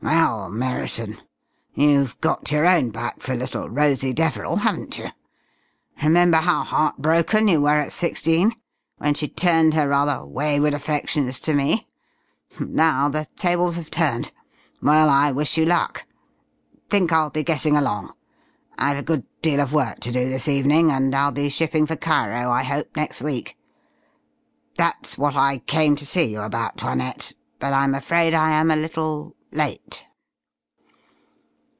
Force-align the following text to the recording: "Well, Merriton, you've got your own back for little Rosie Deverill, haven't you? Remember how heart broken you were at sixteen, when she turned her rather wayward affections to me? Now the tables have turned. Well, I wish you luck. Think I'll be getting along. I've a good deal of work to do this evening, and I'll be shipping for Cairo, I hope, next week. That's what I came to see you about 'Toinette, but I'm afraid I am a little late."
"Well, 0.03 0.49
Merriton, 0.49 1.19
you've 1.73 2.19
got 2.21 2.51
your 2.51 2.65
own 2.65 2.89
back 2.89 3.21
for 3.21 3.35
little 3.35 3.69
Rosie 3.69 4.11
Deverill, 4.13 4.57
haven't 4.57 4.97
you? 4.97 5.09
Remember 6.03 6.37
how 6.37 6.63
heart 6.63 6.97
broken 6.97 7.47
you 7.47 7.61
were 7.61 7.77
at 7.77 7.93
sixteen, 7.93 8.53
when 8.97 9.13
she 9.13 9.27
turned 9.27 9.73
her 9.73 9.87
rather 9.87 10.25
wayward 10.25 10.73
affections 10.73 11.39
to 11.41 11.53
me? 11.53 11.87
Now 12.59 13.07
the 13.07 13.27
tables 13.37 13.75
have 13.77 13.89
turned. 13.89 14.31
Well, 14.81 15.07
I 15.09 15.31
wish 15.31 15.57
you 15.57 15.65
luck. 15.65 16.05
Think 16.89 17.13
I'll 17.13 17.29
be 17.29 17.43
getting 17.43 17.77
along. 17.77 18.13
I've 18.77 18.97
a 18.97 19.03
good 19.03 19.23
deal 19.41 19.61
of 19.61 19.71
work 19.73 19.99
to 20.01 20.11
do 20.11 20.27
this 20.29 20.47
evening, 20.47 20.91
and 20.91 21.15
I'll 21.15 21.31
be 21.31 21.49
shipping 21.49 21.85
for 21.85 21.95
Cairo, 21.95 22.51
I 22.51 22.63
hope, 22.63 22.95
next 22.97 23.21
week. 23.21 23.55
That's 24.75 25.17
what 25.17 25.35
I 25.35 25.59
came 25.59 25.95
to 25.95 26.05
see 26.05 26.23
you 26.25 26.41
about 26.41 26.77
'Toinette, 26.77 27.33
but 27.59 27.71
I'm 27.71 27.95
afraid 27.95 28.33
I 28.33 28.51
am 28.51 28.69
a 28.71 28.75
little 28.75 29.35
late." 29.53 30.05